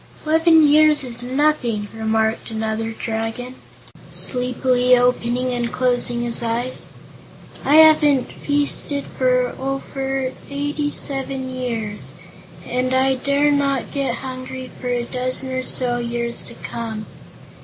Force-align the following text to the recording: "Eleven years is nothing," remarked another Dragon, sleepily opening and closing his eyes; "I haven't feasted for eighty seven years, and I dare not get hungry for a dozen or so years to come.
"Eleven 0.25 0.65
years 0.67 1.03
is 1.03 1.21
nothing," 1.21 1.87
remarked 1.93 2.49
another 2.49 2.89
Dragon, 2.91 3.53
sleepily 4.11 4.97
opening 4.97 5.53
and 5.53 5.71
closing 5.71 6.23
his 6.23 6.41
eyes; 6.41 6.87
"I 7.63 7.75
haven't 7.75 8.31
feasted 8.31 9.03
for 9.05 10.33
eighty 10.49 10.89
seven 10.89 11.51
years, 11.55 12.13
and 12.65 12.95
I 12.95 13.13
dare 13.13 13.51
not 13.51 13.91
get 13.91 14.15
hungry 14.25 14.71
for 14.81 14.87
a 14.87 15.03
dozen 15.03 15.51
or 15.51 15.61
so 15.61 15.99
years 15.99 16.41
to 16.45 16.55
come. 16.55 17.05